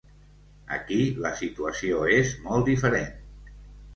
[0.77, 3.15] Aquí la situació és molt diferent.